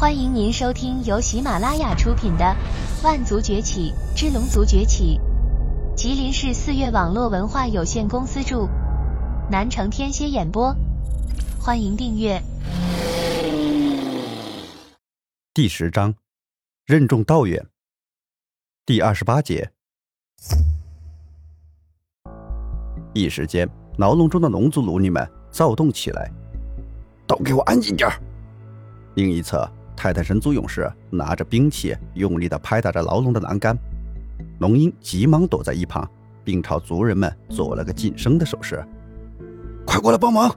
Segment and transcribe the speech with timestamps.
[0.00, 2.56] 欢迎您收听由喜马拉雅出品的
[3.04, 5.20] 《万族崛起之龙族崛起》，
[5.94, 8.66] 吉林市四月网络文化有限公司著，
[9.50, 10.74] 南城天蝎演播。
[11.60, 12.42] 欢迎订阅。
[15.52, 16.14] 第十章，
[16.86, 17.66] 任重道远。
[18.86, 19.70] 第二十八节，
[23.12, 26.32] 一时间，牢笼中的龙族奴隶们躁动起来，
[27.26, 28.18] 都给我安静点儿！
[29.14, 29.70] 另一侧。
[30.02, 33.76] 泰坦神族勇士拿着兵器，用力地拍打着牢笼的栏杆。
[34.60, 36.10] 龙鹰急忙躲在一旁，
[36.42, 38.82] 并朝族人们做了个噤声的手势
[39.84, 40.50] ：“快过来帮忙！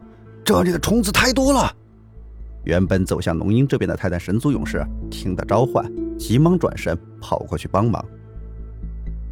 [0.46, 1.70] 这里的虫子太多了。”
[2.64, 5.86] 原本走向龙鹰这边的泰坦神族勇士听到召唤，
[6.18, 8.02] 急忙转身跑过去帮忙。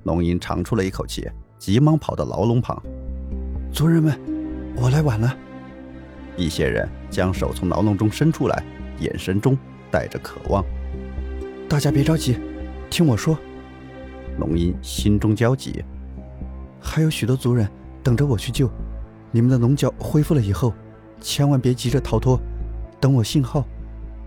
[0.04, 1.26] 龙鹰长出了一口气，
[1.58, 2.84] 急忙跑到牢笼旁
[3.72, 4.20] ：“族人们，
[4.76, 5.34] 我来晚了。”
[6.36, 8.62] 一些人将手从牢笼中伸出来，
[9.00, 9.58] 眼神中。
[9.92, 10.64] 带着渴望，
[11.68, 12.38] 大家别着急，
[12.90, 13.38] 听我说。
[14.40, 15.84] 龙吟心中焦急，
[16.80, 17.70] 还有许多族人
[18.02, 18.70] 等着我去救。
[19.30, 20.74] 你们的龙角恢复了以后，
[21.20, 22.40] 千万别急着逃脱，
[23.00, 23.66] 等我信号，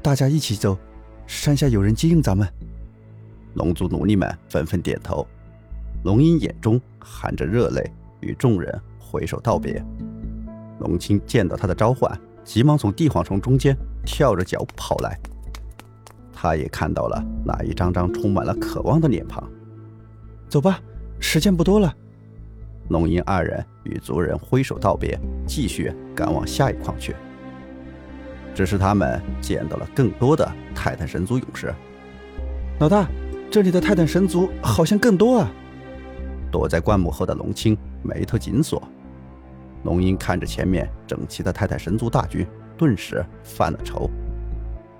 [0.02, 0.78] 大家一起走。
[1.26, 2.46] 山下有人接应咱们。
[3.54, 5.26] 龙族奴隶们纷纷点头。
[6.04, 9.82] 龙吟眼中含着热泪，与众人挥手道别。
[10.80, 15.18] 龙青见到他的召唤，急忙从地黄虫中间跳着脚跑来。
[16.44, 19.42] 他也看到了那一张张充满了渴望的脸庞。
[20.46, 20.78] 走吧，
[21.18, 21.90] 时间不多了。
[22.90, 27.16] 龙吟二人与族人挥手道别，继续赶往下一矿去。
[28.54, 31.74] 只是他们见到了更多的泰坦神族勇士。
[32.78, 33.08] 老大，
[33.50, 35.50] 这里的泰坦神族好像更多啊！
[36.52, 38.86] 躲在灌木后的龙青眉头紧锁。
[39.84, 44.10] 龙吟看着前面整齐的泰坦神族大军，顿时犯了愁。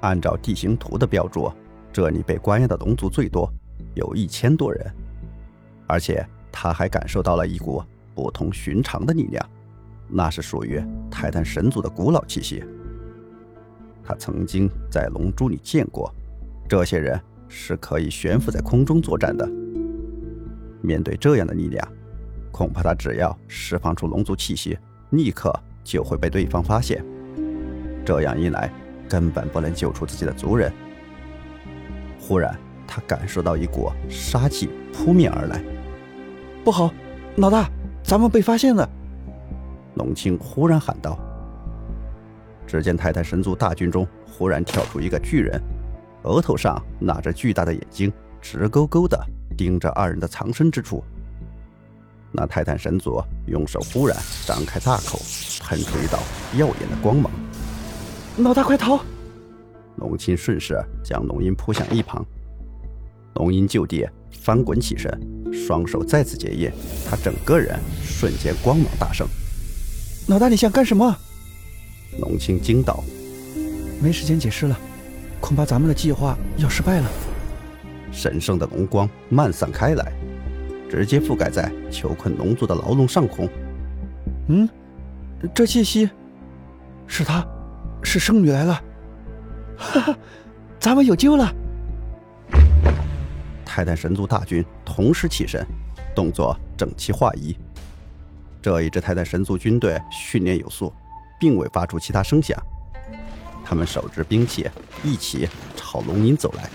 [0.04, 1.50] 按照地形图的标注，
[1.90, 3.50] 这里被关押的龙族最多，
[3.94, 4.94] 有一千多人。
[5.86, 7.82] 而且他还感受到了一股
[8.14, 9.50] 不同寻常的力量，
[10.06, 12.62] 那是属于泰坦神族的古老气息。
[14.02, 16.14] 他曾经在龙珠里见过，
[16.68, 19.48] 这些人是可以悬浮在空中作战的。
[20.82, 21.86] 面对这样的力量，
[22.52, 24.76] 恐怕他只要释放出龙族气息，
[25.12, 25.50] 立刻
[25.82, 27.02] 就会被对方发现。
[28.04, 28.70] 这样一来，
[29.08, 30.72] 根本不能救出自己的族人。
[32.20, 35.62] 忽然，他感受到一股杀气扑面而来。
[36.64, 36.92] 不好，
[37.36, 37.68] 老大，
[38.02, 38.88] 咱们被发现了！
[39.96, 41.18] 龙青忽然喊道。
[42.66, 45.60] 只见泰坦神族大军中忽然跳出一个巨人，
[46.22, 49.22] 额头上拿着巨大的眼睛，直勾勾地
[49.56, 51.04] 盯着二人的藏身之处。
[52.32, 54.16] 那泰坦神族用手忽然
[54.46, 55.18] 张开大口，
[55.60, 56.18] 喷出一道
[56.56, 57.30] 耀眼的光芒。
[58.38, 59.00] 老大，快逃！
[59.96, 62.26] 龙青顺势将龙吟扑向一旁，
[63.34, 65.08] 龙吟就地翻滚起身，
[65.52, 66.68] 双手再次结印，
[67.08, 69.24] 他整个人瞬间光芒大盛。
[70.26, 71.16] 老大，你想干什么？
[72.18, 73.04] 龙青惊道
[74.02, 74.76] ：“没时间解释了，
[75.40, 77.08] 恐怕咱们的计划要失败了。”
[78.10, 80.12] 神圣的龙光漫散开来，
[80.90, 83.48] 直接覆盖在囚困龙族的牢笼上空。
[84.48, 84.68] 嗯，
[85.54, 86.10] 这气息，
[87.06, 87.46] 是他。
[88.04, 88.80] 是圣女来了，
[89.76, 90.16] 哈哈，
[90.78, 91.52] 咱们有救了！
[93.64, 95.66] 泰坦神族大军同时起身，
[96.14, 97.56] 动作整齐划一。
[98.62, 100.92] 这一支泰坦神族军队训练有素，
[101.40, 102.56] 并未发出其他声响。
[103.64, 104.70] 他们手执兵器，
[105.02, 106.70] 一起朝龙吟走来。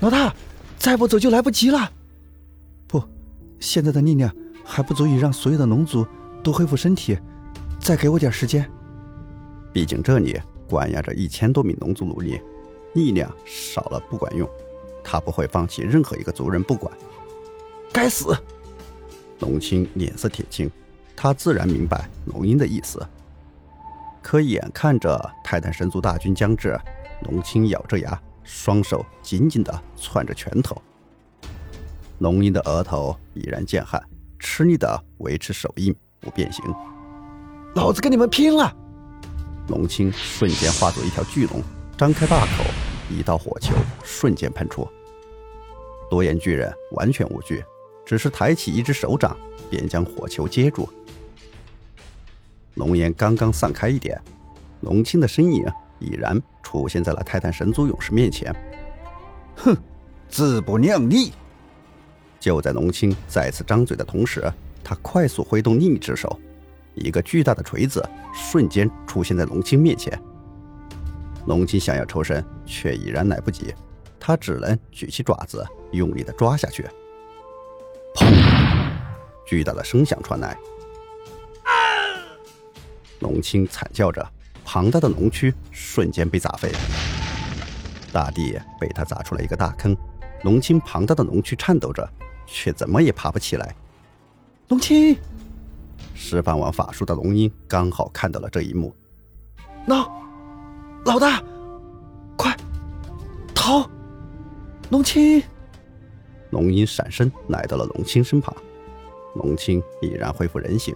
[0.00, 0.32] 老大，
[0.78, 1.90] 再不走就来不及了！
[2.86, 3.02] 不，
[3.58, 4.32] 现在的力量
[4.64, 6.06] 还不足以让所有的龙族
[6.44, 7.18] 都恢复身体，
[7.80, 8.70] 再给我点时间。
[9.72, 12.40] 毕竟这里关押着一千多名龙族奴隶，
[12.94, 14.48] 力量少了不管用。
[15.02, 16.92] 他不会放弃任何一个族人不管。
[17.92, 18.36] 该死！
[19.40, 20.70] 龙青脸色铁青，
[21.16, 23.00] 他自然明白龙吟的意思。
[24.20, 26.78] 可眼看着泰坦神族大军将至，
[27.22, 30.76] 龙青咬着牙，双手紧紧地攥着拳头。
[32.18, 34.02] 龙吟的额头已然见汗，
[34.38, 36.64] 吃力地维持手印不变形。
[37.74, 38.76] 老子跟你们拼了！
[39.68, 41.62] 龙青瞬间化作一条巨龙，
[41.96, 42.64] 张开大口，
[43.10, 44.88] 一道火球瞬间喷出。
[46.10, 47.62] 多眼巨人完全无惧，
[48.04, 49.36] 只是抬起一只手掌，
[49.68, 50.88] 便将火球接住。
[52.74, 54.18] 龙焰刚刚散开一点，
[54.80, 55.66] 龙青的身影
[55.98, 58.54] 已然出现在了泰坦神族勇士面前。
[59.56, 59.76] 哼，
[60.30, 61.32] 自不量力！
[62.40, 64.50] 就在龙青再次张嘴的同时，
[64.82, 66.40] 他快速挥动另一只手。
[66.98, 70.20] 一个巨大的锤子瞬间出现在龙青面前，
[71.46, 73.74] 龙青想要抽身，却已然来不及，
[74.20, 76.86] 他只能举起爪子，用力的抓下去。
[78.14, 78.26] 砰！
[79.46, 80.48] 巨大的声响传来，
[81.62, 81.72] 啊
[83.20, 84.26] 龙青惨叫着，
[84.64, 86.70] 庞大的龙躯瞬间被砸飞，
[88.12, 89.96] 大地被他砸出了一个大坑。
[90.42, 92.08] 龙青庞大的龙躯颤抖着，
[92.46, 93.74] 却怎么也爬不起来。
[94.68, 95.16] 龙青，
[96.14, 98.94] 释放完法术的龙鹰刚好看到了这一幕。
[99.86, 100.10] 老
[101.04, 101.42] 老大，
[102.36, 102.54] 快
[103.54, 103.88] 逃！
[104.90, 105.42] 龙青，
[106.50, 108.54] 龙鹰闪身来到了龙青身旁。
[109.34, 110.94] 龙青已然恢复人形，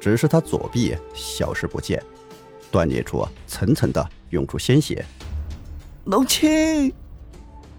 [0.00, 2.02] 只是他左臂消失不见，
[2.70, 5.04] 断裂处层层的涌出鲜血。
[6.06, 6.92] 龙青，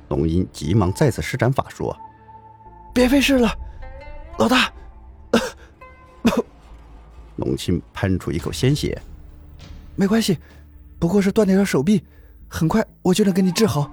[0.09, 1.93] 龙鹰急忙再次施展法术，
[2.93, 3.51] 别费事了，
[4.39, 4.71] 老大。
[7.37, 9.01] 龙青喷出一口鲜血，
[9.95, 10.37] 没关系，
[10.99, 12.03] 不过是断掉了手臂，
[12.47, 13.89] 很快我就能给你治好。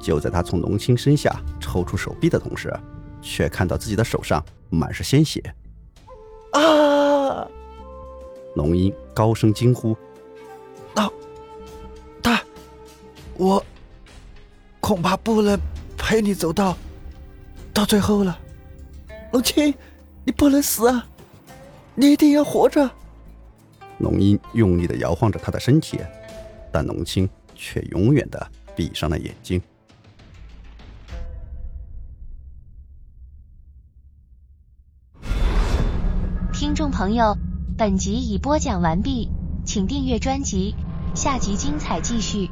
[0.00, 2.72] 就在他从龙青身下抽出手臂的同时，
[3.20, 5.42] 却看到自己的手上满是鲜血。
[6.52, 7.46] 啊！
[8.56, 9.96] 龙鹰高声惊呼
[10.96, 11.08] ：“啊，
[12.22, 12.42] 他，
[13.34, 13.64] 我
[14.80, 15.58] 恐怕不能
[15.96, 16.76] 陪你走到
[17.72, 18.36] 到最后了。
[19.32, 19.72] 龙青，
[20.24, 21.06] 你不能死啊！
[21.94, 22.90] 你一定要活着。”
[23.98, 25.98] 龙英用力的摇晃着他的身体，
[26.72, 29.60] 但龙青却永远的闭上了眼睛。
[36.52, 37.36] 听众朋友，
[37.76, 39.30] 本集已播讲完毕，
[39.64, 40.74] 请订阅专辑，
[41.14, 42.50] 下集精彩继续。